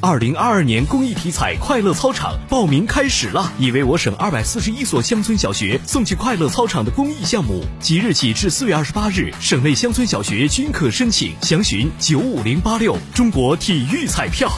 [0.00, 14.48] 二零二二年公益体彩快乐操场报名开始了，已为我省二百四十一所乡村小学送去快乐操场的公益项目，即日起至四月二十八日，省内乡村小学均可申请，详询九五零八六中国体育彩票。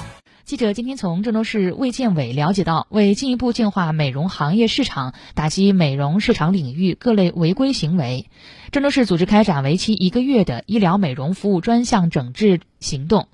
[0.44, 8.26] 记者今天从郑州市卫健委了解到，为进一步净化美容行业市场，打击美容市场领域各类违规行为，
[8.72, 13.26] 郑州市组织开展为期一个月的医疗美容服务专项整治行动。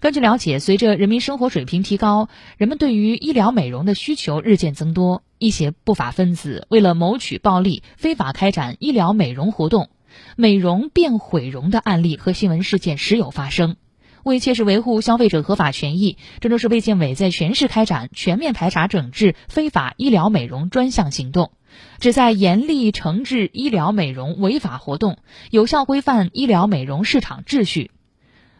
[0.00, 9.90] 根据了解，随着人民生活水平提高，人们对于医疗美容的需求日渐增多，一些不法分子为了谋取暴利，非法开展医疗美容活动，
[10.36, 13.76] 美容变毁容的案例和新闻事件时有发生。
[14.24, 21.52] 为切实维护消费者合法权益，郑州市卫健委在全市开展全面排查整治非法医疗美容专项行动，
[21.98, 25.18] 旨在严厉惩治医疗美容违法活动，
[25.50, 27.90] 有效规范医疗美容市场秩序。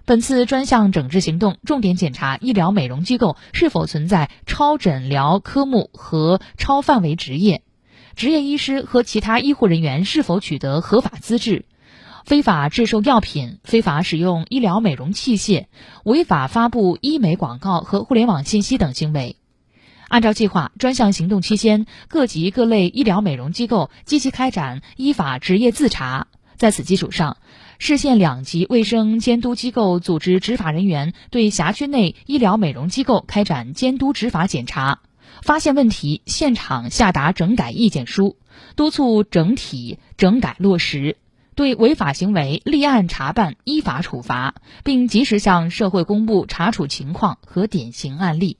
[0.06, 7.62] 本次专项整治行动重点检查医疗美容机构是否存在超诊疗科目和超范围执业，
[8.16, 11.64] 执业医师和其他医护人员是否取得合法资质，
[12.24, 15.66] 非法制售药品、非法使用医疗美容器械、
[16.04, 19.36] 违法发布医美广告和互联网信息等行为。
[20.08, 26.26] 按照计划，专项行动期间，各级各类医疗美容机构积极开展依法执业自查。
[26.60, 27.38] 在此基础上，
[27.78, 35.00] 市县两级卫生监督机构组织执法人员对辖区内医疗美容机构开展监督执法检查，
[35.40, 38.36] 发现问题现场下达整改意见书，
[38.76, 41.16] 督促整体整改落实，
[41.54, 48.58] 对违法行为立案查办、依法处罚，并及时向社会公布查处情况和典型案例。